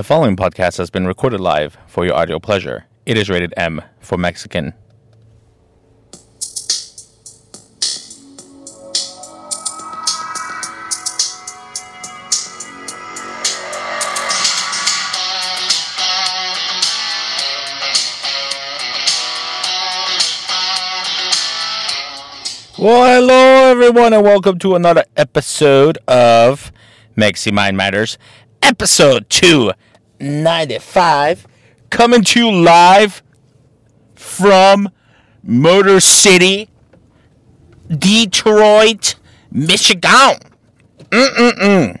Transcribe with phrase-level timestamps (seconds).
[0.00, 2.86] The following podcast has been recorded live for your audio pleasure.
[3.04, 4.72] It is rated M for Mexican.
[22.78, 26.72] Well, hello everyone, and welcome to another episode of
[27.18, 28.16] Mexi Mind Matters,
[28.62, 29.28] episode
[30.20, 31.46] 295,
[31.88, 33.22] coming to you live
[34.14, 34.90] from
[35.42, 36.68] Motor City,
[37.88, 39.14] Detroit,
[39.50, 40.36] Michigan.
[41.08, 41.98] Mm-mm-mm.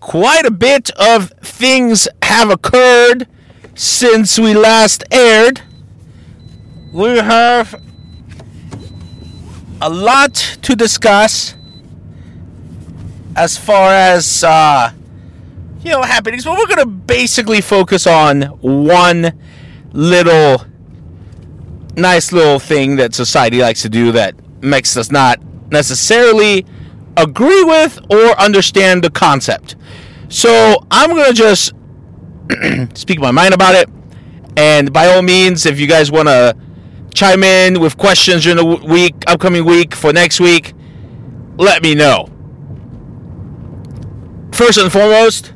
[0.00, 3.28] Quite a bit of things have occurred
[3.74, 5.60] since we last aired.
[6.92, 7.74] We have
[9.82, 11.56] a lot to discuss
[13.36, 14.92] as far as uh,
[15.84, 19.38] you know happenings, but we're gonna basically focus on one
[19.92, 20.64] little
[21.96, 25.38] nice little thing that society likes to do that makes us not
[25.70, 26.66] necessarily
[27.16, 29.76] agree with or understand the concept.
[30.28, 31.72] So I'm gonna just
[32.94, 33.88] speak my mind about it,
[34.56, 36.56] and by all means, if you guys want to
[37.14, 40.72] chime in with questions during the week, upcoming week for next week,
[41.56, 42.28] let me know.
[44.52, 45.53] First and foremost,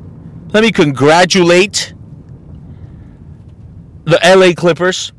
[0.51, 1.93] let me congratulate
[4.05, 5.11] the LA Clippers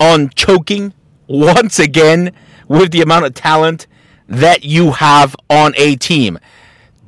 [0.00, 0.94] on choking
[1.26, 2.32] once again
[2.68, 3.86] with the amount of talent
[4.28, 6.38] that you have on a team.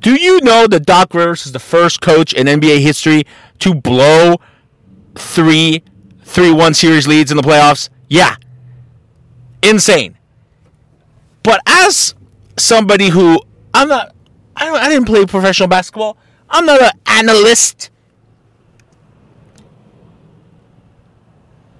[0.01, 3.23] Do you know that Doc Rivers is the first coach in NBA history
[3.59, 4.35] to blow
[5.15, 5.83] three
[6.21, 7.89] 3 1 series leads in the playoffs?
[8.09, 8.35] Yeah.
[9.63, 10.17] Insane.
[11.43, 12.13] But as
[12.57, 13.41] somebody who
[13.73, 14.13] I'm not
[14.55, 16.17] I I didn't play professional basketball.
[16.49, 17.89] I'm not an analyst.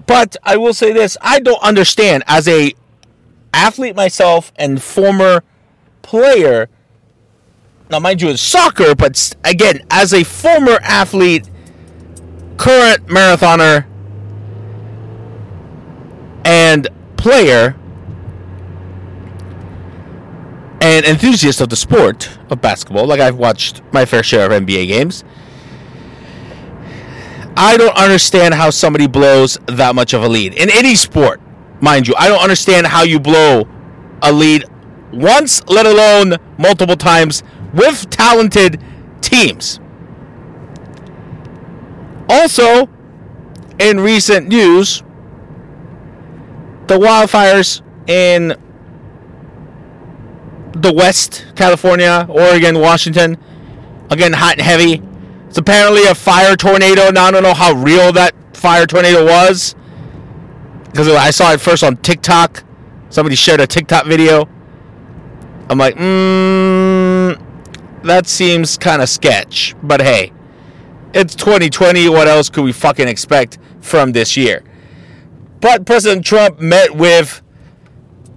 [0.08, 2.74] But I will say this, I don't understand as a
[3.54, 5.42] athlete myself and former
[6.02, 6.70] player
[7.90, 11.50] now mind you it's soccer but again as a former athlete
[12.58, 13.86] current marathoner
[16.44, 17.76] and player
[20.86, 24.88] and enthusiast of the sport of basketball, like I've watched my fair share of NBA
[24.88, 25.24] games,
[27.58, 31.42] I don't understand how somebody blows that much of a lead in any sport,
[31.82, 32.14] mind you.
[32.16, 33.68] I don't understand how you blow
[34.22, 34.66] a lead
[35.12, 37.42] once, let alone multiple times
[37.74, 38.80] with talented
[39.22, 39.80] teams.
[42.30, 42.88] Also,
[43.80, 45.02] in recent news,
[46.86, 48.56] the wildfires in
[50.76, 53.38] the West, California, Oregon, Washington,
[54.10, 55.02] again hot and heavy.
[55.48, 57.10] It's apparently a fire tornado.
[57.12, 59.76] Now I don't know how real that fire tornado was
[60.86, 62.64] because I saw it first on TikTok.
[63.10, 64.50] Somebody shared a TikTok video.
[65.70, 67.42] I'm like, mmm,
[68.04, 69.76] that seems kind of sketch.
[69.82, 70.34] But hey,
[71.14, 72.10] it's 2020.
[72.10, 74.64] What else could we fucking expect from this year?
[75.62, 77.42] But President Trump met with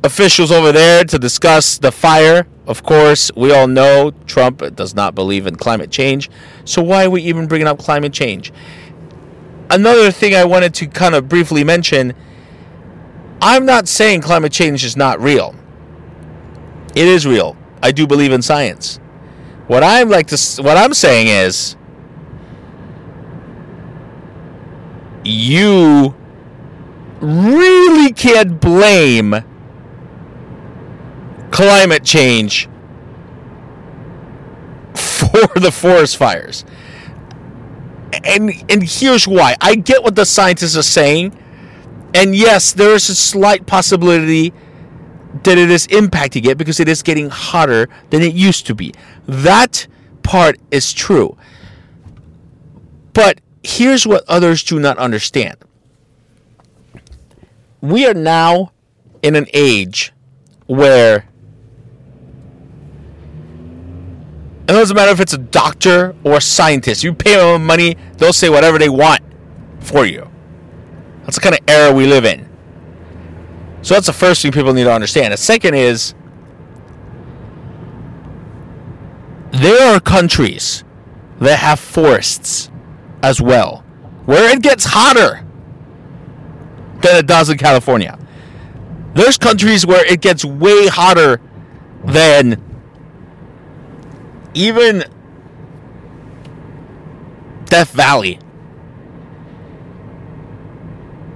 [0.05, 2.47] officials over there to discuss the fire.
[2.67, 6.31] Of course, we all know Trump does not believe in climate change.
[6.65, 8.53] So why are we even bringing up climate change?
[9.71, 12.15] Another thing I wanted to kind of briefly mention
[13.41, 15.55] I'm not saying climate change is not real.
[16.95, 17.57] It is real.
[17.83, 18.99] I do believe in science.
[19.69, 21.77] What I'm like to what I'm saying is
[25.25, 26.15] you
[27.21, 29.45] really can't blame
[31.51, 32.69] climate change
[34.95, 36.65] for the forest fires.
[38.25, 39.55] And and here's why.
[39.61, 41.37] I get what the scientists are saying.
[42.15, 44.53] And yes, there is a slight possibility
[45.43, 48.95] that it is impacting it because it is getting hotter than it used to be.
[49.27, 49.87] That
[50.23, 51.37] part is true.
[53.13, 55.57] But here's what others do not understand
[57.81, 58.73] we are now
[59.23, 60.13] in an age
[60.67, 61.28] where
[64.69, 67.03] it doesn't matter if it's a doctor or a scientist.
[67.03, 69.23] You pay them money, they'll say whatever they want
[69.81, 70.29] for you.
[71.23, 72.47] That's the kind of era we live in.
[73.83, 75.33] So that's the first thing people need to understand.
[75.33, 76.15] The second is
[79.53, 80.85] there are countries
[81.41, 82.71] that have forests
[83.23, 83.85] as well,
[84.27, 85.47] where it gets hotter
[87.01, 88.19] than it does in California.
[89.15, 91.41] There's countries where it gets way hotter
[92.05, 92.63] than
[94.59, 95.05] even
[97.67, 98.41] Death Valley.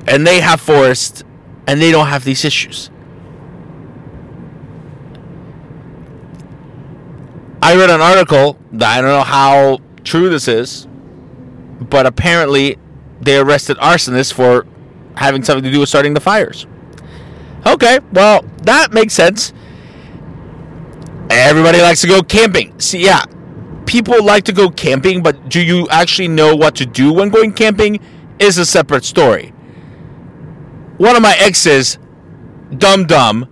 [0.09, 1.23] And they have forests
[1.69, 2.91] and they don't have these issues.
[7.63, 10.89] I read an article that I don't know how true this is,
[11.81, 12.77] but apparently
[13.21, 14.67] they arrested arsonists for
[15.17, 16.67] having something to do with starting the fires.
[17.65, 19.53] Okay, well, that makes sense.
[21.35, 22.79] Everybody likes to go camping.
[22.79, 23.25] See, yeah,
[23.87, 27.53] people like to go camping, but do you actually know what to do when going
[27.53, 28.01] camping
[28.39, 29.49] is a separate story.
[30.99, 31.99] One of my exes,
[32.77, 33.49] dumb dumb,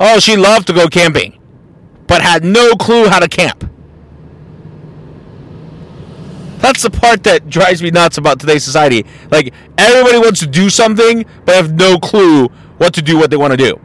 [0.00, 1.38] oh, she loved to go camping,
[2.06, 3.70] but had no clue how to camp.
[6.58, 9.06] That's the part that drives me nuts about today's society.
[9.30, 12.48] Like everybody wants to do something, but have no clue
[12.78, 13.80] what to do, what they want to do.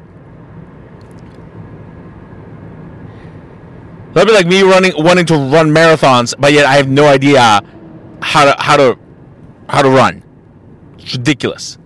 [4.16, 7.62] That'd be like me running, wanting to run marathons, but yet I have no idea
[8.22, 8.98] how to how to
[9.68, 10.24] how to run.
[10.98, 11.78] It's ridiculous.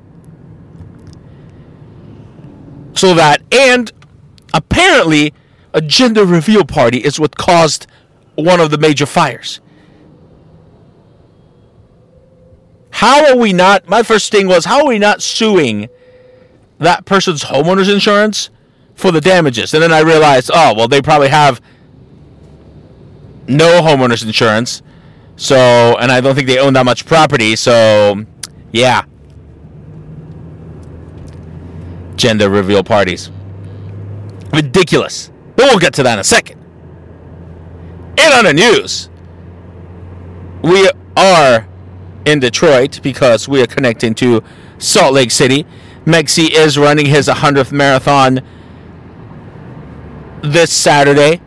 [2.94, 3.92] So that and
[4.54, 5.34] apparently
[5.74, 7.88] a gender reveal party is what caused
[8.36, 9.60] one of the major fires.
[12.92, 13.90] How are we not?
[13.90, 15.90] My first thing was, how are we not suing
[16.78, 18.52] that person's homeowner's insurance
[18.94, 19.74] for the damages?
[19.74, 21.60] And then I realized, oh, well, they probably have
[23.50, 24.82] no homeowner's insurance.
[25.36, 27.56] So, and I don't think they own that much property.
[27.56, 28.26] So,
[28.72, 29.04] yeah.
[32.16, 33.32] Gender reveal parties.
[34.54, 35.32] Ridiculous.
[35.56, 36.60] But we'll get to that in a second.
[38.18, 39.10] And on the news,
[40.62, 41.68] we are
[42.26, 44.44] in Detroit because we are connecting to
[44.78, 45.66] Salt Lake City.
[46.06, 48.42] Mexi is running his 100th marathon
[50.42, 51.42] this Saturday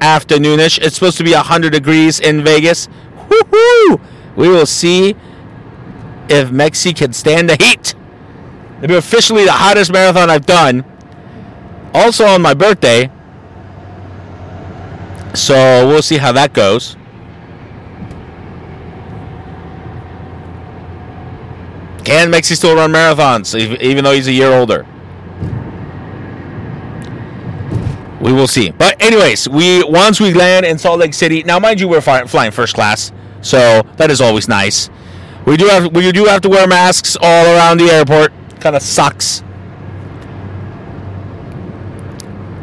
[0.00, 0.80] afternoonish.
[0.80, 2.88] It's supposed to be 100 degrees in Vegas.
[3.28, 4.00] Woohoo!
[4.36, 5.16] We will see
[6.28, 7.94] if Mexi can stand the heat.
[8.78, 10.84] It'll be officially the hottest marathon I've done.
[11.92, 13.10] Also on my birthday.
[15.34, 16.96] So we'll see how that goes.
[22.04, 24.86] Can Mexi still run marathons, even though he's a year older?
[28.24, 28.70] We will see.
[28.70, 31.42] But anyways, we once we land in Salt Lake City.
[31.42, 33.12] Now, mind you, we're flying first class,
[33.42, 34.88] so that is always nice.
[35.44, 38.32] We do have we do have to wear masks all around the airport.
[38.60, 39.44] Kind of sucks.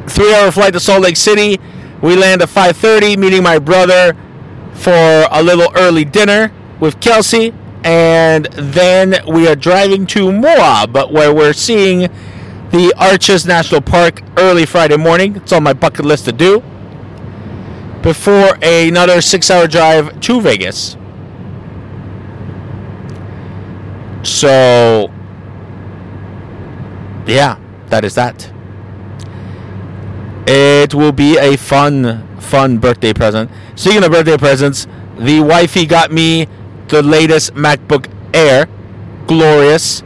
[0.08, 1.60] Three-hour flight to Salt Lake City.
[2.02, 4.18] We land at 5:30, meeting my brother
[4.74, 7.54] for a little early dinner with Kelsey
[7.84, 12.10] and then we are driving to Moab, where we're seeing
[12.72, 15.36] the Arches National Park early Friday morning.
[15.36, 16.64] It's on my bucket list to do.
[18.02, 20.96] Before another six hour drive to Vegas.
[24.24, 25.12] So,
[27.28, 28.52] yeah, that is that.
[30.48, 33.52] It will be a fun, fun birthday present.
[33.76, 34.88] Speaking of birthday presents,
[35.18, 36.48] the wifey got me
[36.88, 38.68] the latest MacBook Air,
[39.28, 40.04] glorious,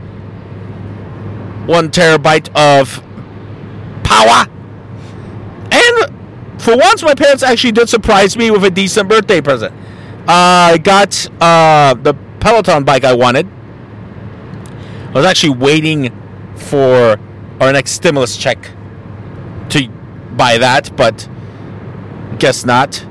[1.65, 3.01] one terabyte of
[4.03, 4.47] power.
[5.71, 9.73] And for once, my parents actually did surprise me with a decent birthday present.
[10.27, 13.47] Uh, I got uh, the Peloton bike I wanted.
[15.09, 16.13] I was actually waiting
[16.55, 17.17] for
[17.59, 18.71] our next stimulus check
[19.69, 19.89] to
[20.35, 21.27] buy that, but
[22.39, 23.05] guess not.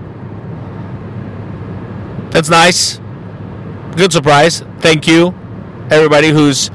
[2.30, 3.00] That's nice
[3.96, 4.62] good surprise.
[4.80, 5.34] Thank you,
[5.90, 6.70] everybody who's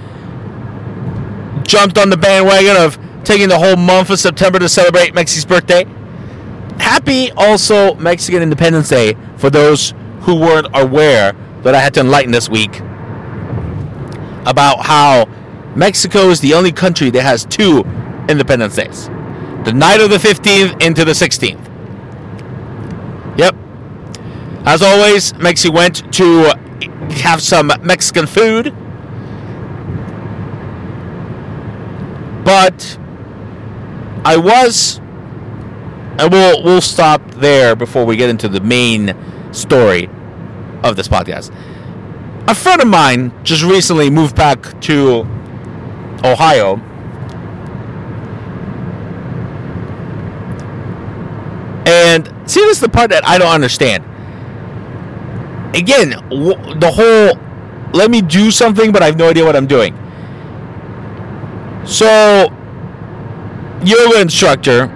[1.69, 5.85] jumped on the bandwagon of taking the whole month of September to celebrate Mexi's birthday.
[6.79, 12.31] Happy also Mexican Independence Day for those who weren't aware that I had to enlighten
[12.31, 12.79] this week
[14.47, 15.25] about how
[15.75, 17.81] Mexico is the only country that has two
[18.27, 19.07] Independence Days.
[19.65, 21.67] The night of the 15th into the 16th.
[23.37, 23.55] Yep.
[24.65, 26.51] As always, Mexi went to
[27.21, 28.73] have some Mexican food.
[32.49, 32.97] But
[34.25, 34.97] I was
[36.17, 39.15] and we'll we'll stop there before we get into the main
[39.53, 40.09] story
[40.83, 41.53] of this podcast.
[42.47, 45.27] A friend of mine just recently moved back to
[46.23, 46.77] Ohio.
[51.85, 54.03] And see, this is the part that I don't understand
[55.75, 56.09] again,
[56.79, 57.39] the whole
[57.93, 59.98] let me do something, but I have no idea what I'm doing.
[61.85, 62.53] So,
[63.83, 64.87] yoga instructor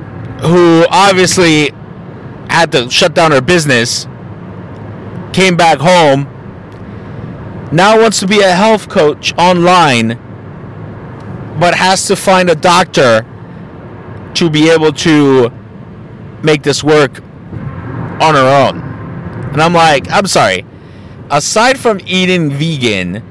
[0.41, 1.71] who obviously
[2.49, 4.07] had to shut down her business
[5.31, 6.27] came back home
[7.73, 10.09] now wants to be a health coach online,
[11.59, 13.25] but has to find a doctor
[14.35, 15.49] to be able to
[16.43, 17.19] make this work
[18.21, 18.79] on her own.
[19.53, 20.67] And I'm like, I'm sorry.
[21.31, 23.23] Aside from eating vegan,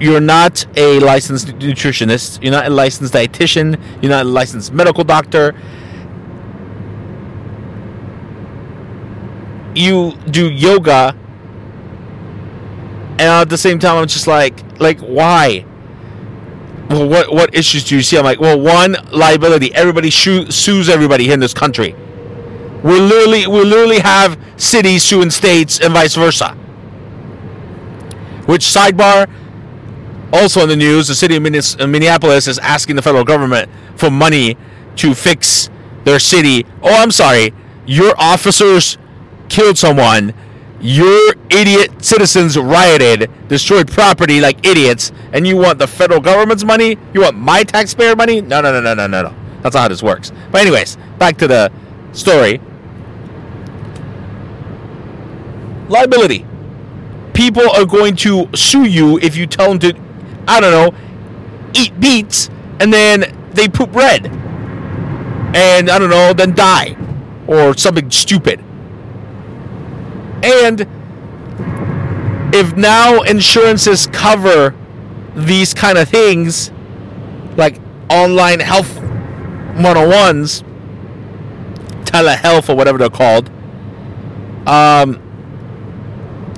[0.00, 5.04] you're not a licensed nutritionist, you're not a licensed dietitian, you're not a licensed medical
[5.04, 5.54] doctor.
[9.74, 11.14] You do yoga
[13.18, 15.64] and at the same time I'm just like like why?
[16.90, 18.18] Well, what what issues do you see?
[18.18, 19.74] I'm like, well, one liability.
[19.74, 21.94] Everybody sues everybody here in this country.
[22.84, 26.50] We literally we literally have cities suing states and vice versa.
[28.46, 29.28] Which sidebar?
[30.32, 34.10] Also in the news, the city of uh, Minneapolis is asking the federal government for
[34.10, 34.56] money
[34.96, 35.70] to fix
[36.04, 36.66] their city.
[36.82, 37.52] Oh, I'm sorry.
[37.86, 38.98] Your officers
[39.48, 40.34] killed someone.
[40.80, 46.98] Your idiot citizens rioted, destroyed property like idiots, and you want the federal government's money?
[47.14, 48.40] You want my taxpayer money?
[48.40, 49.34] No, no, no, no, no, no, no.
[49.62, 50.32] That's not how this works.
[50.50, 51.72] But anyways, back to the
[52.12, 52.60] story.
[55.88, 56.44] Liability.
[57.32, 59.92] People are going to sue you if you tell them to,
[60.46, 60.98] I don't know,
[61.74, 62.48] eat beets
[62.80, 64.26] and then they poop red.
[65.56, 66.96] And I don't know, then die.
[67.46, 68.60] Or something stupid.
[70.42, 70.86] And
[72.54, 74.74] if now insurances cover
[75.34, 76.70] these kind of things,
[77.56, 78.94] like online health
[79.76, 80.62] 101s,
[82.04, 83.50] telehealth or whatever they're called,
[84.66, 85.22] um,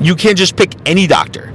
[0.00, 1.52] you can't just pick any doctor.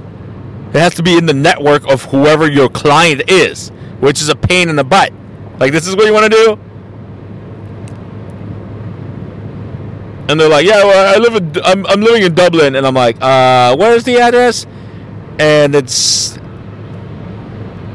[0.74, 4.34] It has to be in the network of whoever your client is, which is a
[4.34, 5.12] pain in the butt.
[5.60, 6.58] Like, this is what you want to do?
[10.28, 12.74] And they're like, yeah, well, I live in, I'm, I'm living in Dublin.
[12.74, 14.66] And I'm like, uh, where's the address?
[15.38, 16.38] And it's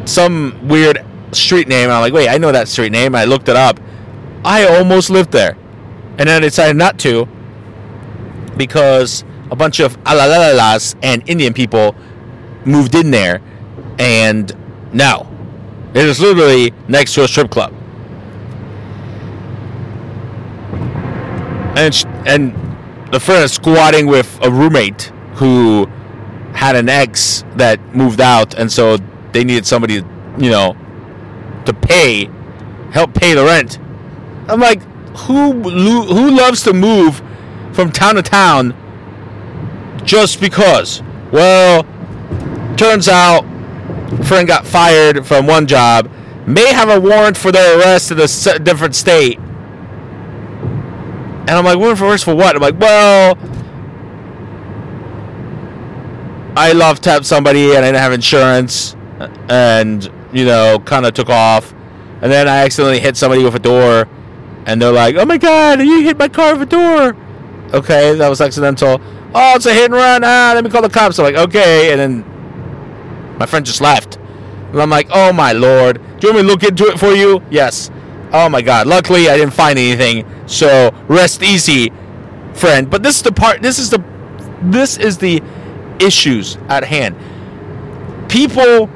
[0.05, 1.86] some weird street name.
[1.86, 3.13] And I'm like, wait, I know that street name.
[3.13, 3.79] I looked it up.
[4.45, 5.57] I almost lived there.
[6.17, 7.27] And then I decided not to
[8.55, 11.93] because a bunch of alalalas and Indian people
[12.65, 13.41] moved in there.
[13.97, 14.53] And
[14.93, 15.29] now
[15.93, 17.73] it is literally next to a strip club.
[21.79, 22.53] and sh- and
[23.11, 25.87] the friend is squatting with a roommate who
[26.53, 28.97] had an ex that moved out, and so
[29.31, 29.95] they needed somebody,
[30.37, 30.75] you know,
[31.65, 32.29] to pay,
[32.91, 33.79] help pay the rent.
[34.47, 34.81] I'm like,
[35.19, 37.21] who who loves to move
[37.71, 38.75] from town to town
[40.03, 41.01] just because?
[41.31, 41.85] Well,
[42.79, 43.43] turns out,
[44.25, 46.09] friend got fired from one job,
[46.48, 49.39] may have a warrant for their arrest in a different state
[51.50, 52.55] and I'm like, warrant for arrest for what?
[52.55, 53.36] I'm like, well,
[56.55, 58.95] I love tapped somebody and I didn't have insurance,
[59.50, 61.74] and you know, kind of took off,
[62.21, 64.07] and then I accidentally hit somebody with a door,
[64.67, 67.15] and they're like, "Oh my god, you hit my car with a door."
[67.74, 69.01] Okay, that was accidental.
[69.33, 70.24] Oh, it's a hit and run.
[70.24, 71.17] Ah, let me call the cops.
[71.17, 72.28] I'm like, okay, and then
[73.39, 74.17] my friend just left.
[74.17, 77.13] And I'm like, oh my lord, do you want me to look into it for
[77.13, 77.41] you?
[77.50, 77.89] Yes.
[78.31, 78.86] Oh my god.
[78.86, 80.25] Luckily I didn't find anything.
[80.48, 81.91] So rest easy,
[82.53, 82.89] friend.
[82.89, 84.03] But this is the part this is the
[84.62, 85.41] this is the
[86.00, 87.15] issues at hand.
[88.29, 88.89] People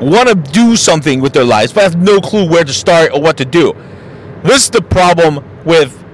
[0.00, 3.22] want to do something with their lives but have no clue where to start or
[3.22, 3.72] what to do.
[4.42, 6.04] This is the problem with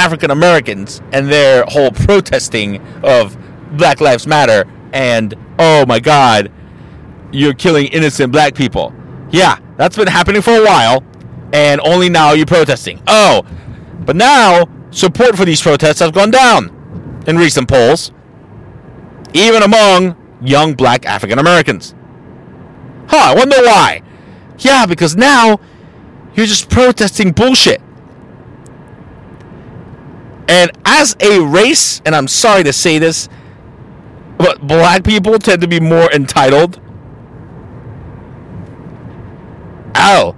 [0.00, 3.36] African Americans and their whole protesting of
[3.76, 6.50] Black Lives Matter and oh my god
[7.32, 8.92] you're killing innocent black people.
[9.30, 11.04] Yeah, that's been happening for a while,
[11.52, 13.00] and only now you're protesting.
[13.06, 13.42] Oh,
[14.00, 18.12] but now support for these protests has gone down in recent polls,
[19.32, 21.94] even among young black African Americans.
[23.08, 24.02] Huh, I wonder why.
[24.58, 25.60] Yeah, because now
[26.34, 27.80] you're just protesting bullshit.
[30.50, 33.28] And as a race, and I'm sorry to say this,
[34.36, 36.80] but black people tend to be more entitled
[39.94, 40.34] Oh,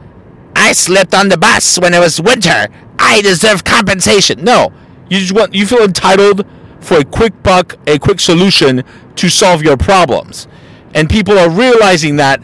[0.56, 2.68] I slept on the bus when it was winter.
[2.98, 4.44] I deserve compensation.
[4.44, 4.72] No,
[5.08, 6.44] you just want you feel entitled
[6.80, 8.82] for a quick buck, a quick solution
[9.16, 10.48] to solve your problems.
[10.94, 12.42] And people are realizing that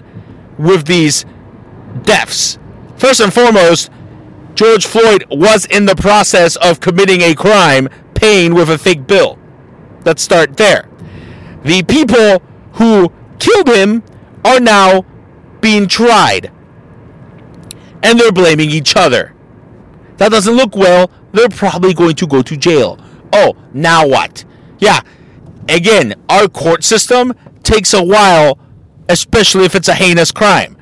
[0.59, 1.27] with these
[2.03, 2.59] deaths.
[2.97, 3.91] First and foremost,
[4.59, 9.39] George Floyd was in the process of committing a crime, paying with a fake bill.
[10.05, 10.89] Let's start there.
[11.63, 14.03] The people who killed him
[14.45, 15.07] are now
[15.61, 16.51] being tried
[18.03, 19.33] and they're blaming each other.
[20.17, 21.09] That doesn't look well.
[21.31, 22.99] They're probably going to go to jail.
[23.33, 24.45] Oh, now what?
[24.81, 25.03] Yeah.
[25.69, 28.59] Again, our court system takes a while,
[29.09, 30.77] especially if it's a heinous crime.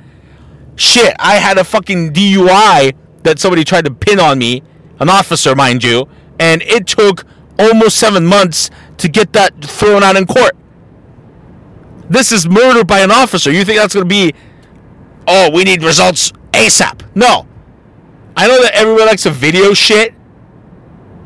[0.76, 2.94] Shit, I had a fucking DUI
[3.26, 4.62] that somebody tried to pin on me,
[5.00, 6.06] an officer, mind you,
[6.38, 7.24] and it took
[7.58, 10.56] almost seven months to get that thrown out in court.
[12.08, 13.50] This is murder by an officer.
[13.50, 14.32] You think that's going to be,
[15.26, 17.02] oh, we need results ASAP?
[17.16, 17.48] No.
[18.36, 20.14] I know that everyone likes to video shit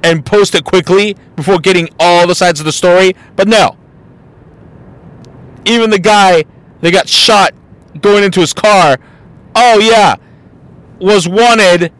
[0.03, 3.77] and post it quickly before getting all the sides of the story, but no.
[5.67, 6.45] Even the guy
[6.81, 7.53] that got shot
[8.01, 8.97] going into his car,
[9.55, 10.17] oh yeah,
[11.01, 11.93] was wanted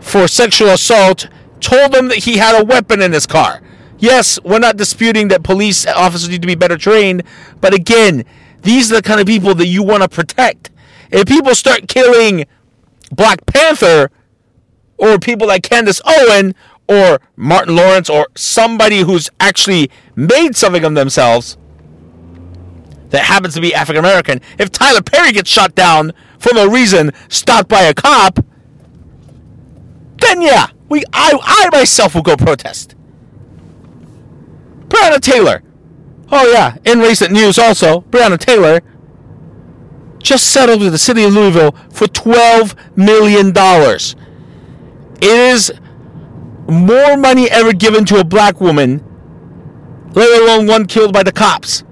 [0.00, 1.28] for sexual assault,
[1.60, 3.62] told them that he had a weapon in his car.
[3.98, 7.22] Yes, we're not disputing that police officers need to be better trained,
[7.60, 8.24] but again,
[8.62, 10.70] these are the kind of people that you want to protect.
[11.10, 12.46] If people start killing
[13.12, 14.10] Black Panther
[14.98, 16.54] or people like Candace Owen
[16.88, 21.56] or Martin Lawrence or somebody who's actually made something of themselves
[23.10, 26.12] that happens to be African American, if Tyler Perry gets shot down
[26.42, 28.44] for no reason, stopped by a cop,
[30.18, 32.96] then yeah, we I I myself will go protest.
[34.88, 35.62] Breonna Taylor.
[36.30, 38.80] Oh yeah, in recent news also, Breonna Taylor
[40.22, 43.52] just settled with the city of Louisville for $12 million.
[45.16, 45.72] It is
[46.68, 49.04] more money ever given to a black woman,
[50.14, 51.82] let alone one killed by the cops.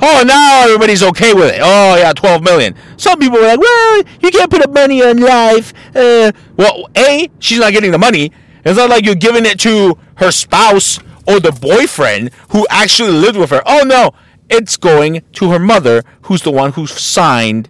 [0.00, 1.60] Oh, now everybody's okay with it.
[1.62, 2.74] Oh, yeah, 12 million.
[2.96, 5.72] Some people are like, well, you can't put up money on life.
[5.94, 8.30] Uh, well, A, she's not getting the money.
[8.64, 13.36] It's not like you're giving it to her spouse or the boyfriend who actually lived
[13.36, 13.62] with her.
[13.66, 14.12] Oh, no.
[14.48, 17.68] It's going to her mother, who's the one who signed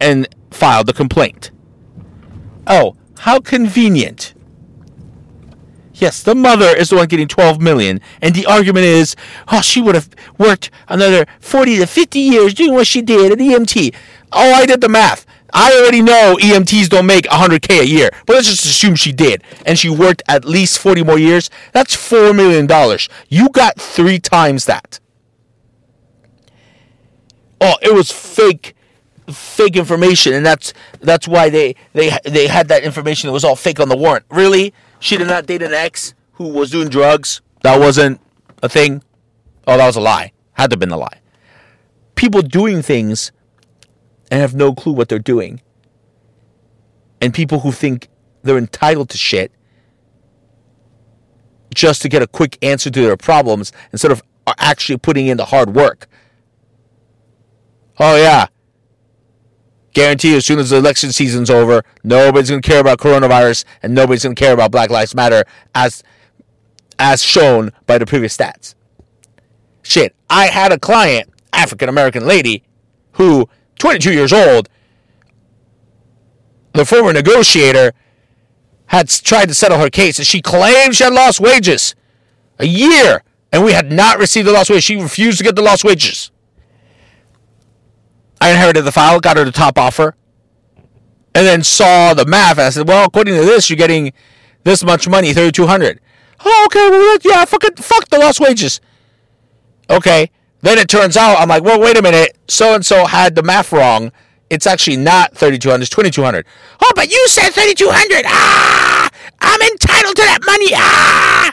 [0.00, 1.50] and filed the complaint.
[2.66, 4.33] Oh, how convenient.
[5.94, 9.14] Yes, the mother is the one getting 12 million, and the argument is,
[9.48, 13.38] oh, she would have worked another 40 to 50 years doing what she did at
[13.38, 13.94] EMT.
[14.32, 15.24] Oh, I did the math.
[15.52, 19.44] I already know EMTs don't make 100k a year, but let's just assume she did,
[19.64, 21.48] and she worked at least 40 more years.
[21.72, 23.08] That's four million dollars.
[23.28, 24.98] You got three times that
[27.60, 28.74] oh, it was fake
[29.32, 33.56] fake information and that's that's why they they they had that information that was all
[33.56, 34.24] fake on the warrant.
[34.30, 34.74] Really?
[35.04, 37.42] She did not date an ex who was doing drugs?
[37.62, 38.22] That wasn't
[38.62, 39.02] a thing?
[39.66, 40.32] Oh, that was a lie.
[40.54, 41.20] Had to have been a lie.
[42.14, 43.30] People doing things
[44.30, 45.60] and have no clue what they're doing.
[47.20, 48.08] And people who think
[48.44, 49.52] they're entitled to shit
[51.74, 54.22] just to get a quick answer to their problems instead of
[54.56, 56.08] actually putting in the hard work.
[58.00, 58.46] Oh, yeah.
[59.94, 63.64] Guarantee you, as soon as the election season's over, nobody's going to care about coronavirus
[63.80, 66.02] and nobody's going to care about Black Lives Matter as,
[66.98, 68.74] as shown by the previous stats.
[69.82, 72.64] Shit, I had a client, African American lady,
[73.12, 74.68] who, 22 years old,
[76.72, 77.92] the former negotiator,
[78.86, 81.94] had tried to settle her case and she claimed she had lost wages.
[82.58, 83.22] A year.
[83.52, 84.84] And we had not received the lost wages.
[84.84, 86.32] She refused to get the lost wages.
[88.40, 90.16] I inherited the file, got her the top offer,
[91.34, 92.58] and then saw the math.
[92.58, 94.12] I said, well, according to this, you're getting
[94.64, 96.00] this much money, thirty two hundred.
[96.44, 98.80] Oh, okay, well, yeah, fuck it, fuck the lost wages.
[99.88, 100.30] Okay,
[100.62, 103.42] then it turns out I'm like, well, wait a minute, so and so had the
[103.42, 104.12] math wrong.
[104.50, 106.46] It's actually not thirty two hundred; it's twenty two hundred.
[106.80, 108.24] Oh, but you said thirty two hundred.
[108.26, 109.08] Ah,
[109.40, 110.70] I'm entitled to that money.
[110.74, 111.52] Ah.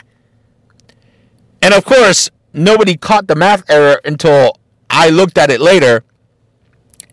[1.62, 4.58] And of course, nobody caught the math error until
[4.90, 6.04] I looked at it later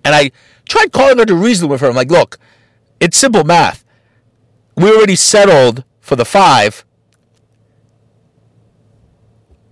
[0.09, 0.31] and I
[0.67, 1.87] tried calling her to reason with her.
[1.87, 2.39] I'm like, look,
[2.99, 3.85] it's simple math.
[4.75, 6.83] We already settled for the five.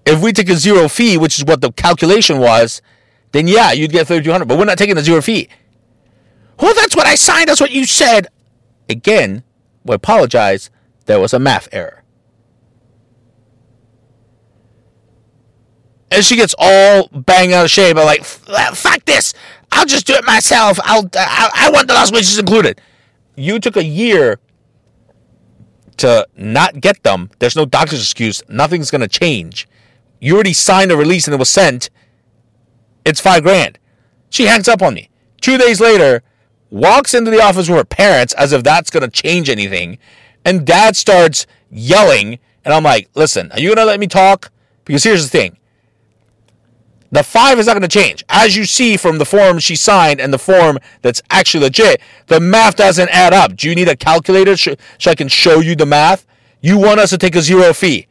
[0.06, 2.84] If we take a zero fee, which is what the calculation was,
[3.32, 5.50] then yeah, you'd get 3200 but we're not taking the zero fee.
[6.60, 7.50] Well, that's what I signed.
[7.50, 8.28] That's what you said.
[8.88, 9.43] Again,
[9.84, 10.69] we apologize.
[11.08, 12.04] There was a math error.
[16.12, 17.97] And she gets all bang out of shape.
[17.97, 19.34] I'm like, uh, fuck this.
[19.71, 20.80] I'll just do it myself.
[20.84, 22.82] I'll, I, I want the lost wages included.
[23.36, 24.39] You took a year
[25.97, 27.30] to not get them.
[27.39, 28.41] There's no doctor's excuse.
[28.49, 29.67] Nothing's going to change.
[30.19, 31.89] You already signed a release and it was sent.
[33.06, 33.80] It's five grand.
[34.30, 35.10] She hangs up on me.
[35.41, 36.23] Two days later,
[36.69, 39.97] walks into the office with her parents as if that's going to change anything.
[40.43, 42.39] And dad starts yelling.
[42.65, 44.51] And I'm like, listen, are you going to let me talk?
[44.86, 45.58] Because here's the thing
[47.12, 48.24] the five is not going to change.
[48.30, 52.39] As you see from the form she signed and the form that's actually legit, the
[52.39, 53.56] math doesn't add up.
[53.56, 56.26] Do you need a calculator so I can show you the math?
[56.62, 58.08] You want us to take a zero fee.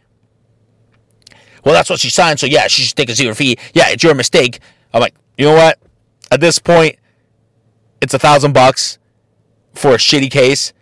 [1.64, 3.58] Well, that's what she signed, so yeah, she should take a zero fee.
[3.74, 4.60] Yeah, it's your mistake.
[4.94, 5.78] I'm like, you know what?
[6.30, 6.96] At this point,
[8.00, 8.98] it's a thousand bucks
[9.74, 10.72] for a shitty case.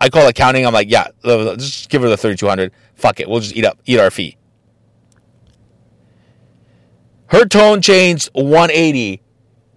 [0.00, 0.66] I call accounting.
[0.66, 2.72] I'm like, yeah, just give her the 3200.
[2.94, 3.28] Fuck it.
[3.28, 4.36] We'll just eat up, eat our fee.
[7.30, 9.22] Her tone changed 180.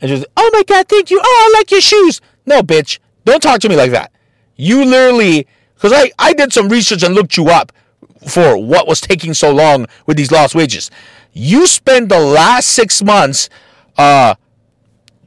[0.02, 1.22] And she was, oh my God, thank you.
[1.24, 2.20] Oh, I like your shoes.
[2.46, 3.00] No, bitch.
[3.26, 4.12] Don't talk to me like that.
[4.56, 7.72] You literally, because I, I did some research and looked you up
[8.28, 10.90] for what was taking so long with these lost wages.
[11.32, 13.50] You spent the last six months
[13.98, 14.36] uh,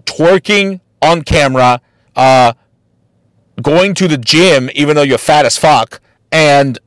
[0.05, 1.81] twerking on camera,
[2.17, 2.55] uh,
[3.63, 6.01] going to the gym, even though you're fat as fuck,
[6.33, 6.79] and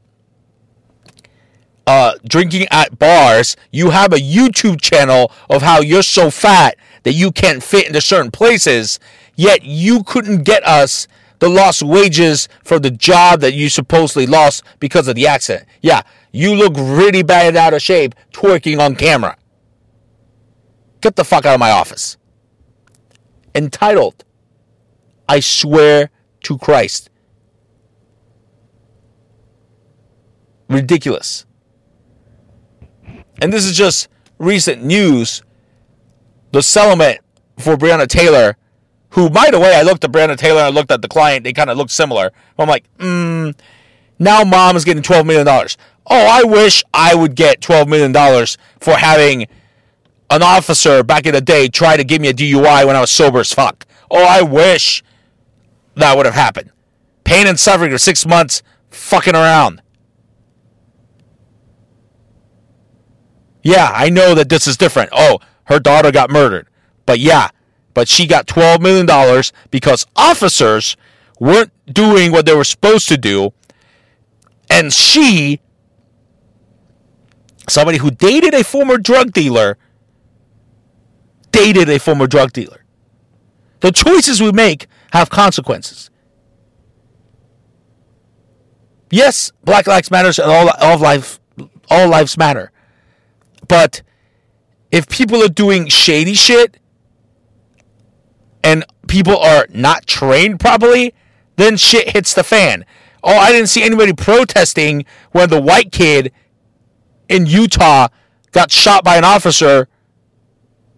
[1.89, 3.57] uh, drinking at bars.
[3.71, 7.99] You have a YouTube channel of how you're so fat that you can't fit into
[7.99, 8.99] certain places,
[9.35, 11.07] yet you couldn't get us
[11.39, 15.65] the lost wages for the job that you supposedly lost because of the accident.
[15.81, 19.35] Yeah, you look really bad and out of shape twerking on camera.
[21.01, 22.17] Get the fuck out of my office.
[23.55, 24.23] Entitled.
[25.27, 26.11] I swear
[26.43, 27.09] to Christ.
[30.69, 31.47] Ridiculous.
[33.41, 35.43] And this is just recent news.
[36.51, 37.19] The settlement
[37.57, 38.57] for Breonna Taylor,
[39.11, 41.43] who, by the way, I looked at Breonna Taylor and I looked at the client.
[41.43, 42.31] They kind of looked similar.
[42.57, 43.51] I'm like, hmm,
[44.17, 45.47] now mom is getting $12 million.
[45.47, 48.13] Oh, I wish I would get $12 million
[48.79, 49.47] for having
[50.31, 53.09] an officer back in the day try to give me a DUI when I was
[53.09, 53.85] sober as fuck.
[54.11, 55.03] Oh, I wish
[55.95, 56.71] that would have happened.
[57.23, 59.81] Pain and suffering for six months fucking around.
[63.61, 65.09] Yeah, I know that this is different.
[65.11, 66.67] Oh, her daughter got murdered.
[67.05, 67.49] But yeah,
[67.93, 70.95] but she got $12 million because officers
[71.39, 73.51] weren't doing what they were supposed to do.
[74.69, 75.61] And she,
[77.67, 79.77] somebody who dated a former drug dealer,
[81.51, 82.85] dated a former drug dealer.
[83.79, 86.09] The choices we make have consequences.
[89.11, 91.39] Yes, Black Lives Matters and all, all life
[91.89, 92.71] all lives matter.
[93.69, 94.01] But
[94.91, 96.77] if people are doing shady shit
[98.61, 101.13] and people are not trained properly,
[101.55, 102.85] then shit hits the fan.
[103.23, 106.33] Oh, I didn't see anybody protesting when the white kid
[107.29, 108.07] in Utah
[108.51, 109.87] got shot by an officer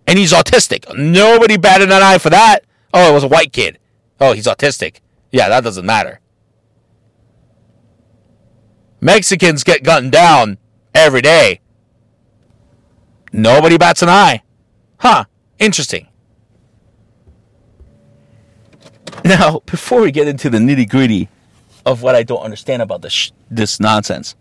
[0.08, 0.86] and he's autistic.
[0.98, 2.60] Nobody batted an eye for that.
[2.94, 3.80] Oh, it was a white kid.
[4.20, 4.98] Oh, he's autistic.
[5.32, 6.20] Yeah, that doesn't matter.
[9.00, 10.58] Mexicans get gunned down
[10.94, 11.61] every day.
[13.32, 14.44] Nobody bats an eye.
[14.98, 15.26] Huh,
[15.60, 16.08] interesting.
[19.24, 21.30] Now, before we get into the nitty gritty
[21.86, 24.36] of what I don't understand about this, sh- this nonsense,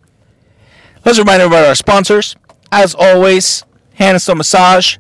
[1.05, 2.37] let's remind everybody our sponsors.
[2.73, 4.97] As always, Hannah Massage.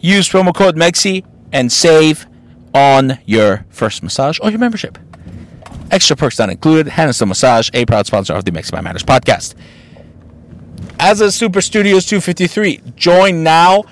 [0.00, 2.26] Use promo code MEXI and save
[2.72, 4.96] on your first massage or your membership.
[5.90, 6.86] Extra perks not included.
[6.88, 9.54] Hannah Massage, a proud sponsor of the Mexi Mexican Matters podcast
[10.98, 12.82] as a Super Studios 253.
[12.96, 13.84] Join now.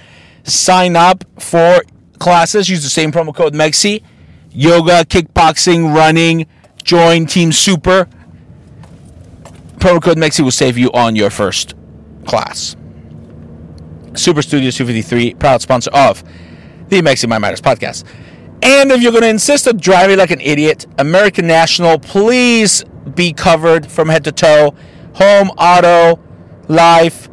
[0.45, 1.83] Sign up for
[2.19, 2.69] classes.
[2.69, 4.03] Use the same promo code MEXI.
[4.51, 6.47] Yoga, kickboxing, running.
[6.83, 8.09] Join Team Super.
[9.79, 11.75] Promo code MEXI will save you on your first
[12.27, 12.77] class.
[14.15, 16.25] Super Studios 253, proud sponsor of
[16.89, 18.05] the Mexican My Matters podcast.
[18.63, 22.83] And if you're going to insist on driving like an idiot, American National, please
[23.15, 24.75] be covered from head to toe.
[25.15, 26.19] Home, auto,
[26.69, 27.29] life,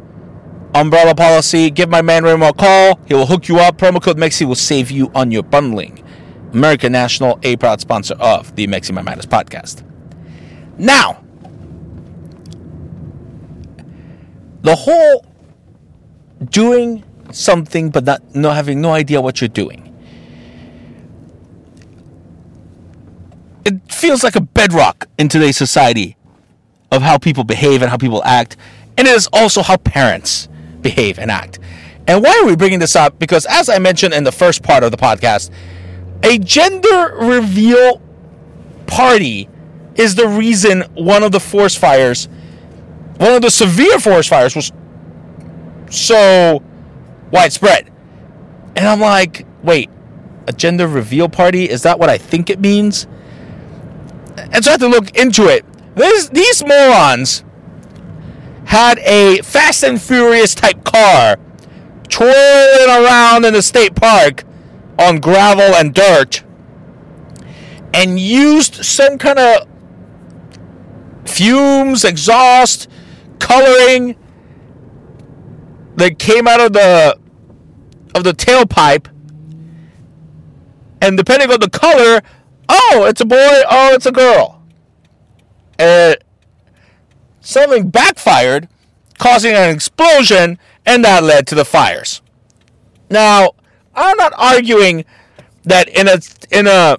[0.74, 1.70] umbrella policy.
[1.70, 3.00] Give my man Ramo a call.
[3.06, 3.78] He will hook you up.
[3.78, 6.02] Promo code MEXI will save you on your bundling.
[6.52, 9.82] American National, a proud sponsor of the Mexi My Matters podcast.
[10.78, 11.20] Now,
[14.62, 15.26] the whole
[16.50, 19.80] doing something but not no having no idea what you're doing.
[23.64, 26.16] It feels like a bedrock in today's society
[26.92, 28.56] of how people behave and how people act
[28.96, 30.48] and it is also how parents
[30.80, 31.58] behave and act.
[32.06, 33.18] And why are we bringing this up?
[33.18, 35.50] Because, as I mentioned in the first part of the podcast,
[36.22, 38.00] a gender reveal
[38.86, 39.48] party
[39.94, 42.28] is the reason one of the forest fires,
[43.16, 44.72] one of the severe forest fires, was
[45.90, 46.62] so
[47.30, 47.90] widespread.
[48.76, 49.90] And I'm like, wait,
[50.46, 51.68] a gender reveal party?
[51.68, 53.06] Is that what I think it means?
[54.36, 55.64] And so I had to look into it.
[55.94, 57.44] This, these morons
[58.74, 61.36] had a Fast and Furious type car
[62.08, 64.42] twirling around in the state park
[64.98, 66.42] on gravel and dirt
[67.94, 69.68] and used some kind of
[71.24, 72.90] fumes, exhaust,
[73.38, 74.16] coloring
[75.94, 77.16] that came out of the
[78.16, 79.06] of the tailpipe.
[81.00, 82.22] And depending on the color,
[82.68, 83.36] oh, it's a boy,
[83.70, 84.64] oh, it's a girl.
[85.78, 86.16] And
[87.44, 88.68] something backfired,
[89.18, 92.20] causing an explosion, and that led to the fires.
[93.08, 93.52] Now,
[93.94, 95.04] I'm not arguing
[95.62, 96.18] that in a
[96.50, 96.98] in a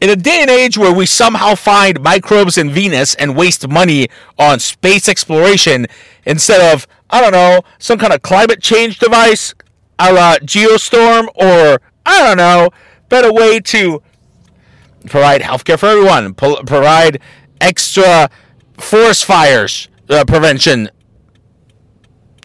[0.00, 4.08] in a day and age where we somehow find microbes in Venus and waste money
[4.38, 5.86] on space exploration
[6.24, 9.54] instead of, I don't know, some kind of climate change device
[9.98, 12.70] a la Geostorm or, I don't know,
[13.08, 14.00] better way to
[15.06, 17.20] provide healthcare for everyone, provide
[17.60, 18.30] extra
[18.78, 20.90] forest fires uh, prevention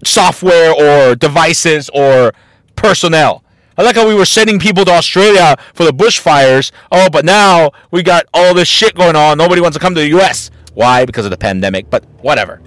[0.04, 2.34] software or devices or
[2.76, 3.44] personnel.
[3.78, 6.72] I like how we were sending people to Australia for the bushfires.
[6.92, 9.38] Oh, but now we got all this shit going on.
[9.38, 10.52] Nobody wants to come to the US.
[10.74, 11.06] Why?
[11.06, 12.62] Because of the pandemic, but whatever.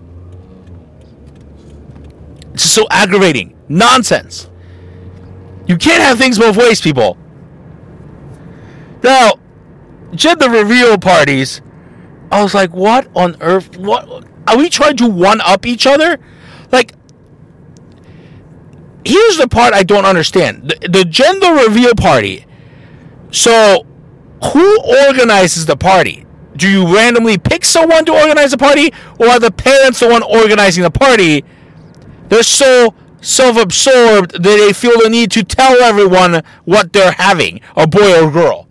[2.54, 3.56] It's just so aggravating.
[3.68, 4.48] Nonsense.
[5.66, 7.18] You can't have things both ways, people.
[9.02, 9.34] Now,
[10.14, 11.60] gender reveal parties.
[12.30, 13.76] I was like, what on earth?
[13.76, 16.18] What are we trying to one up each other?
[16.72, 16.94] Like,
[19.04, 22.44] here's the part I don't understand the, the gender reveal party.
[23.30, 23.86] So,
[24.52, 26.26] who organizes the party?
[26.56, 30.22] Do you randomly pick someone to organize a party, or are the parents the one
[30.22, 31.44] organizing the party?
[32.28, 37.86] They're so self-absorbed that they feel the need to tell everyone what they're having, a
[37.86, 38.68] boy or girl.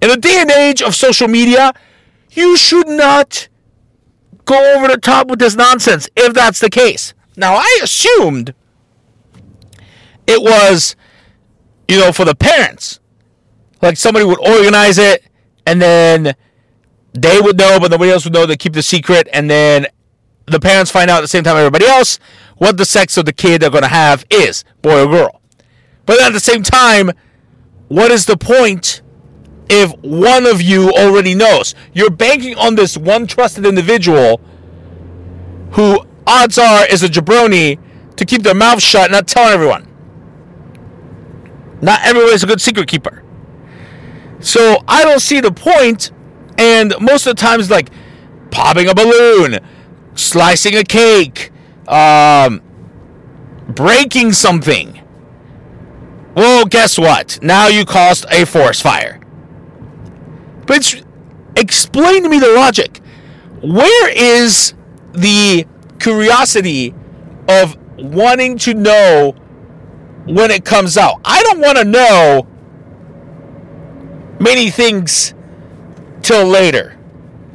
[0.00, 1.72] In the day and age of social media,
[2.30, 3.48] you should not
[4.44, 7.14] go over the top with this nonsense if that's the case.
[7.36, 8.54] Now, I assumed
[10.26, 10.96] it was,
[11.86, 13.00] you know, for the parents.
[13.80, 15.24] Like somebody would organize it
[15.66, 16.34] and then
[17.12, 18.46] they would know, but nobody else would know.
[18.46, 19.86] They keep the secret, and then
[20.46, 22.18] the parents find out at the same time everybody else
[22.56, 25.40] what the sex of the kid they're going to have is, boy or girl.
[26.06, 27.12] But at the same time,
[27.88, 29.02] what is the point
[29.68, 31.74] if one of you already knows?
[31.92, 34.40] You're banking on this one trusted individual
[35.72, 37.78] who odds are is a jabroni
[38.16, 39.86] to keep their mouth shut and not telling everyone.
[41.80, 43.22] Not everybody's a good secret keeper.
[44.40, 46.10] So I don't see the point,
[46.58, 47.90] and most of the times, like
[48.50, 49.58] popping a balloon,
[50.14, 51.50] slicing a cake,
[51.86, 52.62] um,
[53.68, 55.00] breaking something.
[56.34, 57.38] Well, guess what?
[57.42, 59.17] Now you caused a forest fire.
[60.68, 61.02] But
[61.56, 62.98] explain to me the logic.
[63.60, 64.74] Where is
[65.12, 65.66] the
[65.98, 66.94] curiosity
[67.48, 69.34] of wanting to know
[70.26, 71.20] when it comes out.
[71.24, 72.46] I don't want to know
[74.38, 75.34] many things
[76.22, 76.96] till later.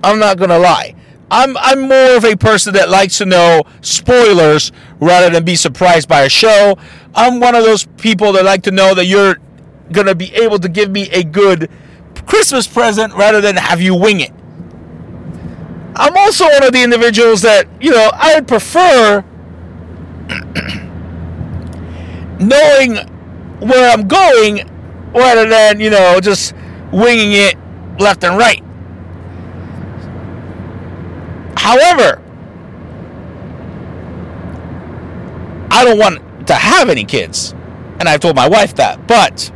[0.04, 0.96] I'm not going to lie.
[1.32, 6.08] I'm I'm more of a person that likes to know spoilers rather than be surprised
[6.10, 6.76] by a show.
[7.16, 9.38] I'm one of those people that like to know that you're
[9.92, 11.72] going to be able to give me a good
[12.26, 14.32] Christmas present rather than have you wing it.
[15.96, 19.24] I'm also one of the individuals that, you know, I would prefer
[22.40, 22.96] knowing
[23.60, 24.68] where I'm going
[25.14, 26.56] rather than, you know, just
[26.92, 27.56] winging it
[28.00, 28.64] left and right.
[31.58, 32.22] However,
[35.70, 37.54] I don't want to have any kids.
[38.00, 39.08] And I've told my wife that.
[39.08, 39.52] But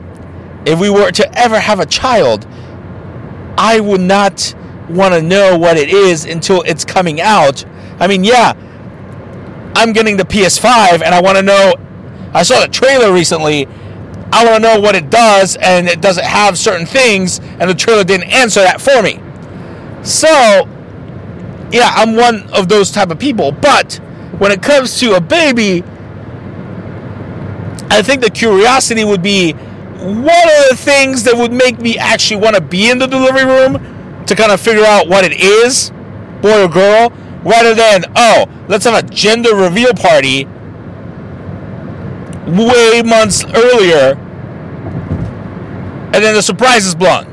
[0.67, 2.45] if we were to ever have a child,
[3.57, 4.53] I would not
[4.89, 7.65] want to know what it is until it's coming out.
[7.99, 8.53] I mean, yeah,
[9.75, 11.73] I'm getting the PS5 and I want to know
[12.33, 13.65] I saw the trailer recently.
[14.31, 17.73] I want to know what it does, and it doesn't have certain things, and the
[17.73, 19.21] trailer didn't answer that for me.
[20.03, 20.27] So,
[21.71, 23.53] yeah, I'm one of those type of people.
[23.53, 23.95] But
[24.37, 25.81] when it comes to a baby,
[27.89, 29.55] I think the curiosity would be
[29.99, 33.45] one of the things that would make me actually want to be in the delivery
[33.45, 35.91] room to kind of figure out what it is,
[36.41, 37.11] boy or girl,
[37.43, 40.45] rather than, oh, let's have a gender reveal party
[42.45, 44.13] way months earlier,
[46.13, 47.25] and then the surprise is blown.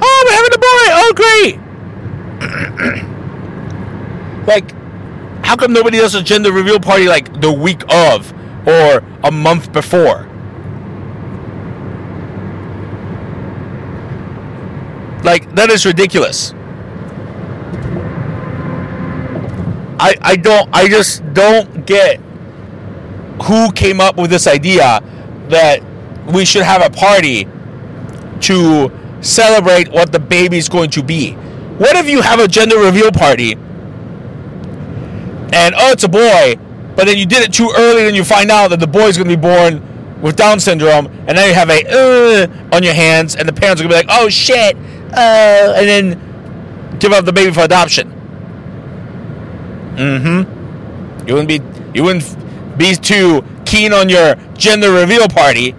[0.00, 0.88] Oh, we're having a boy!
[0.94, 1.58] Oh, great!
[4.46, 4.72] like,
[5.44, 8.32] how come nobody does a gender reveal party like the week of
[8.66, 10.28] or a month before?
[15.22, 16.54] Like, that is ridiculous.
[20.02, 22.18] I, I don't I just don't get
[23.44, 25.00] who came up with this idea
[25.48, 25.80] that
[26.34, 27.46] we should have a party
[28.40, 31.34] to celebrate what the baby is going to be.
[31.78, 33.52] What if you have a gender reveal party
[35.52, 36.56] and oh, it's a boy,
[36.96, 39.28] but then you did it too early and you find out that the boy's going
[39.28, 43.36] to be born with Down syndrome, and now you have a uh, on your hands,
[43.36, 44.76] and the parents are going to be like, oh shit,
[45.12, 48.10] uh, and then give up the baby for adoption.
[49.96, 51.28] Mm-hmm.
[51.28, 51.60] You wouldn't be
[51.98, 55.74] you wouldn't be too keen on your gender reveal party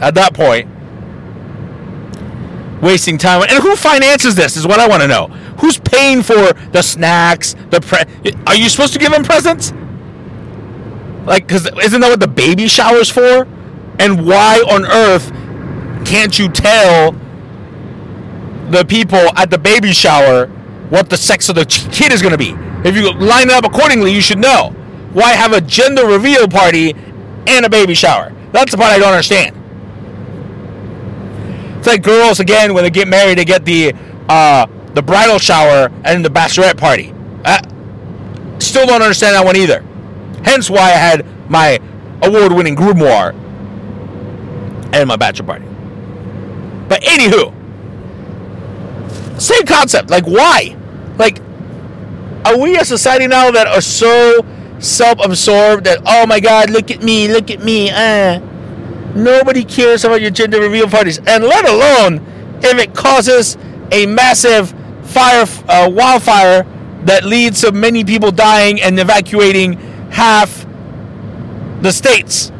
[0.00, 0.68] at that point.
[2.82, 3.42] Wasting time.
[3.42, 5.28] And who finances this is what I want to know.
[5.60, 7.54] Who's paying for the snacks?
[7.70, 9.72] The pre- Are you supposed to give them presents?
[11.24, 13.48] Like, because isn't that what the baby shower's for?
[13.98, 15.32] And why on earth
[16.06, 17.12] can't you tell
[18.70, 20.46] the people at the baby shower
[20.90, 22.54] what the sex of the kid is going to be?
[22.88, 24.70] If you line it up accordingly, you should know.
[25.12, 26.94] Why have a gender reveal party
[27.46, 28.32] and a baby shower?
[28.52, 29.56] That's the part I don't understand.
[31.78, 33.94] It's like girls again when they get married, they get the
[34.28, 37.12] uh, the bridal shower and the bachelorette party.
[37.44, 37.60] I
[38.58, 39.82] still don't understand that one either.
[40.44, 41.78] Hence why I had my
[42.22, 43.34] award-winning grimoire
[44.94, 45.66] and my bachelor party.
[46.88, 47.55] But anywho,
[49.38, 50.10] same concept.
[50.10, 50.76] Like why?
[51.18, 51.40] Like,
[52.44, 54.44] are we a society now that are so
[54.78, 58.40] self-absorbed that oh my god, look at me, look at me, uh
[59.14, 62.20] nobody cares about your gender reveal parties, and let alone
[62.62, 63.56] if it causes
[63.90, 66.64] a massive fire, uh, wildfire
[67.04, 69.74] that leads to many people dying and evacuating
[70.10, 70.66] half
[71.80, 72.50] the states.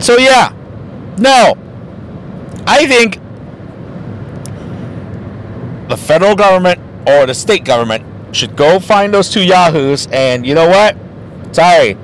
[0.00, 0.52] So yeah,
[1.18, 1.54] no,
[2.70, 3.14] I think
[5.88, 6.78] the federal government
[7.08, 8.04] or the state government
[8.36, 10.94] should go find those two yahoos and you know what?
[11.56, 11.96] Sorry.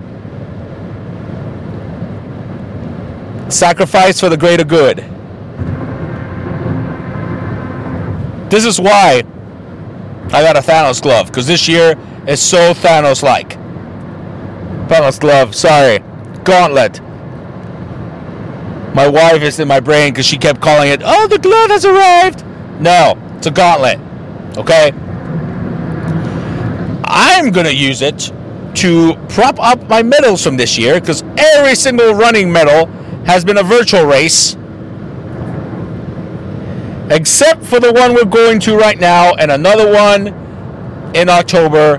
[3.50, 5.04] Sacrifice for the greater good.
[8.50, 9.22] This is why
[10.32, 11.94] I got a Thanos glove because this year
[12.26, 13.50] is so Thanos like.
[14.88, 15.98] Thanos glove, sorry.
[16.42, 17.02] Gauntlet.
[18.94, 21.84] My wife is in my brain because she kept calling it, oh, the glove has
[21.84, 22.44] arrived.
[22.80, 23.98] No, it's a gauntlet.
[24.56, 24.92] Okay?
[27.04, 28.32] I'm going to use it
[28.76, 32.86] to prop up my medals from this year because every single running medal
[33.26, 34.56] has been a virtual race.
[37.10, 40.28] Except for the one we're going to right now and another one
[41.14, 41.98] in October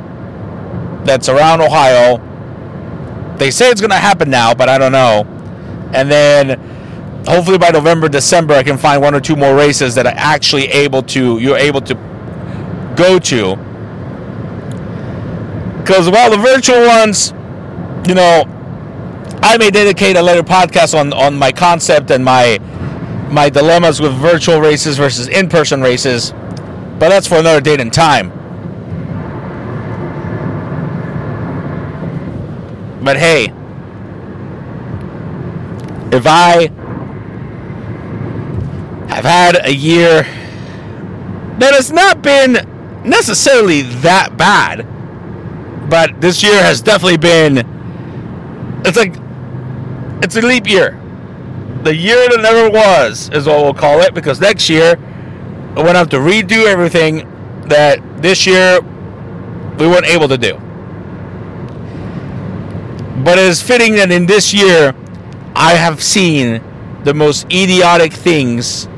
[1.06, 2.22] that's around Ohio.
[3.38, 5.24] They say it's going to happen now, but I don't know.
[5.94, 6.75] And then
[7.28, 10.66] hopefully by November, December, I can find one or two more races that are actually
[10.68, 11.96] able to, you're able to
[12.96, 13.56] go to.
[15.82, 17.32] Because while the virtual ones,
[18.08, 18.44] you know,
[19.42, 22.60] I may dedicate a later podcast on, on my concept and my
[23.30, 28.30] my dilemmas with virtual races versus in-person races, but that's for another date and time.
[33.04, 33.46] But hey,
[36.12, 36.70] if I
[39.16, 40.24] have had a year
[41.60, 42.54] that has not been
[43.06, 44.86] necessarily that bad,
[45.90, 47.76] but this year has definitely been
[48.86, 49.16] it's like
[50.22, 51.00] it's a leap year.
[51.84, 54.98] The year that never was is what we'll call it because next year
[55.76, 57.30] we won't have to redo everything
[57.70, 60.58] that this year we weren't able to do.
[63.24, 64.94] But it is fitting that in this year
[65.56, 66.62] I have seen
[67.06, 68.90] the most idiotic things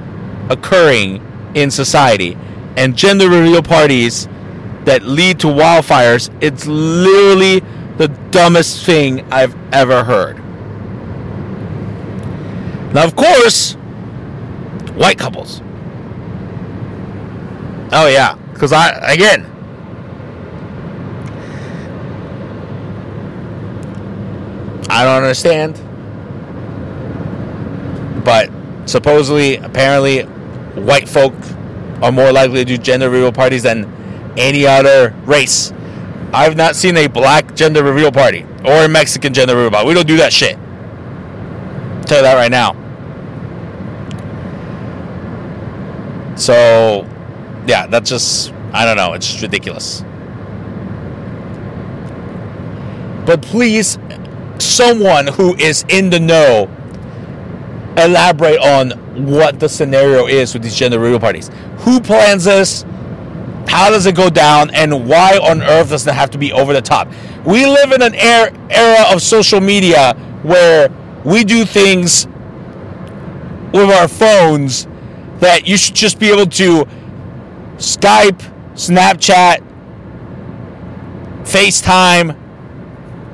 [0.50, 1.22] occurring
[1.56, 2.38] in society
[2.78, 4.28] and gender reveal parties
[4.86, 6.30] that lead to wildfires.
[6.42, 7.60] It's literally
[7.98, 10.38] the dumbest thing I've ever heard.
[12.94, 13.74] Now, of course,
[14.94, 15.62] white couples.
[17.92, 19.46] Oh yeah, because I again.
[24.90, 25.76] I don't understand.
[28.24, 28.50] But
[28.86, 30.26] supposedly, apparently,
[30.82, 31.34] white folk
[32.02, 33.86] are more likely to do gender reveal parties than
[34.38, 35.74] any other race.
[36.34, 39.88] I've not seen a black gender reveal party or a Mexican gender reveal party.
[39.88, 40.56] We don't do that shit.
[42.06, 42.76] Tell you that right now.
[46.36, 47.08] So,
[47.66, 50.04] yeah, that's just, I don't know, it's just ridiculous.
[53.26, 53.98] But please,
[54.60, 56.70] someone who is in the know,
[57.98, 61.50] elaborate on what the scenario is with these gender reveal parties.
[61.80, 62.86] Who plans this?
[63.68, 64.70] How does it go down?
[64.72, 67.08] And why on earth does it have to be over the top?
[67.46, 70.14] We live in an er-, era of social media
[70.44, 70.90] where
[71.26, 72.28] we do things
[73.74, 74.88] with our phones
[75.40, 76.86] that you should just be able to
[77.78, 78.42] Skype,
[78.74, 79.64] Snapchat,
[81.44, 82.36] FaceTime,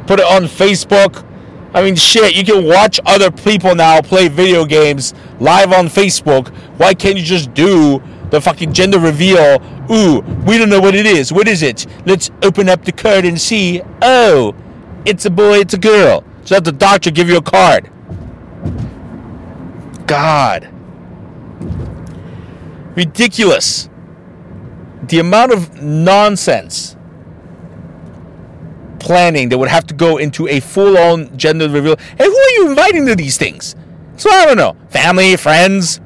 [0.07, 1.25] put it on Facebook.
[1.73, 5.13] I mean, shit, you can watch other people now play video games
[5.43, 6.49] live on Facebook.
[6.77, 9.61] Why can't you just do the fucking gender reveal?
[9.91, 11.33] Ooh, we don't know what it is.
[11.33, 11.85] What is it?
[12.05, 13.81] Let's open up the card and see.
[14.01, 14.55] Oh,
[15.05, 16.23] it's a boy, it's a girl.
[16.45, 17.91] So have the doctor give you a card.
[20.07, 20.69] God.
[22.95, 23.89] Ridiculous.
[25.03, 26.95] The amount of nonsense
[28.99, 31.95] planning that would have to go into a full on gender reveal.
[32.11, 33.75] And who are you inviting to these things?
[34.17, 34.75] So I don't know.
[34.89, 35.99] Family, friends.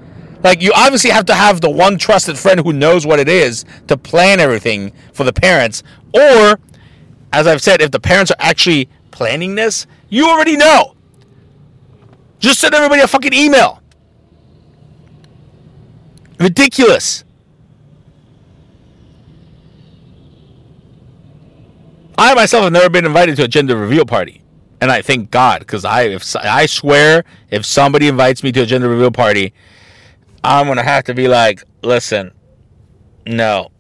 [0.44, 3.66] Like, you obviously have to have the one trusted friend who knows what it is
[3.88, 5.84] to plan everything for the parents.
[6.14, 6.60] Or,
[7.34, 10.96] as I've said, if the parents are actually planning this, you already know.
[12.40, 13.82] Just send everybody a fucking email.
[16.40, 17.24] Ridiculous.
[22.18, 24.42] I myself have never been invited to a gender reveal party,
[24.80, 28.66] and I thank God because I, if I swear, if somebody invites me to a
[28.66, 29.54] gender reveal party,
[30.44, 32.32] I'm gonna have to be like, listen,
[33.26, 33.72] no,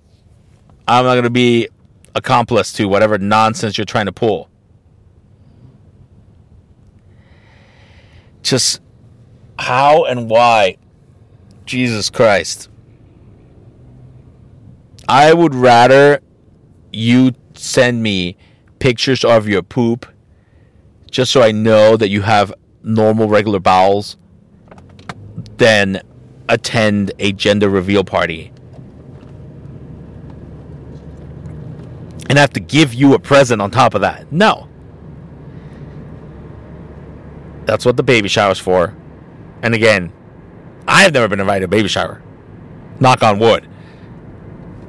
[0.88, 1.70] I'm not gonna be
[2.16, 4.50] accomplice to whatever nonsense you're trying to pull.
[8.42, 8.82] Just
[9.60, 10.78] how and why
[11.66, 12.70] Jesus Christ.
[15.08, 16.22] I would rather
[16.92, 18.36] you send me
[18.80, 20.06] pictures of your poop
[21.10, 22.54] just so I know that you have
[22.84, 24.18] normal, regular bowels
[25.58, 26.02] than
[26.50, 28.52] attend a gender reveal party.
[32.30, 34.32] And I have to give you a present on top of that.
[34.32, 34.68] No.
[37.66, 38.96] That's what the baby shower's for.
[39.62, 40.12] And again,
[40.88, 42.22] I have never been invited to a baby shower.
[43.00, 43.68] Knock on wood.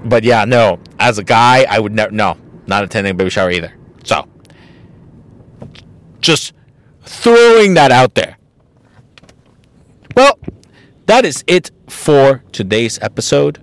[0.05, 0.79] But yeah, no.
[0.99, 2.11] As a guy, I would never.
[2.13, 3.73] No, not attending a baby shower either.
[6.21, 6.53] Just
[7.03, 8.37] throwing that out there.
[10.17, 10.39] Well,
[11.07, 13.63] that is it for today's episode.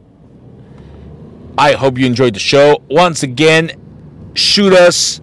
[1.57, 2.81] I hope you enjoyed the show.
[2.89, 3.71] Once again,
[4.33, 5.21] shoot us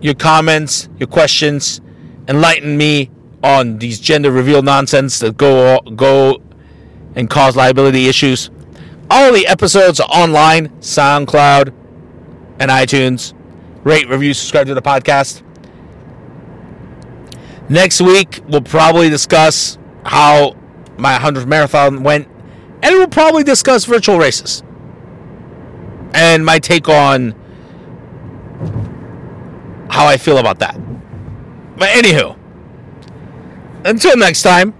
[0.00, 1.80] your comments, your questions,
[2.28, 3.10] enlighten me
[3.42, 6.42] on these gender reveal nonsense that go go
[7.14, 8.50] and cause liability issues.
[9.10, 11.72] All the episodes are online, SoundCloud
[12.58, 13.34] and iTunes.
[13.84, 15.42] Rate, review, subscribe to the podcast.
[17.68, 20.56] Next week, we'll probably discuss how
[20.96, 22.28] my 100th marathon went,
[22.82, 24.62] and we'll probably discuss virtual races
[26.14, 27.34] and my take on
[29.90, 30.78] how I feel about that.
[31.76, 32.38] But anywho,
[33.84, 34.74] until next time,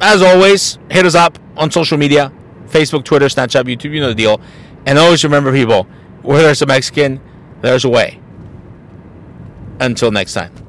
[0.00, 2.32] as always, hit us up on social media
[2.72, 4.40] Facebook, Twitter, Snapchat, YouTube, you know the deal.
[4.86, 5.84] And always remember, people,
[6.22, 7.20] where there's a Mexican,
[7.60, 8.18] there's a way.
[9.78, 10.61] Until next time.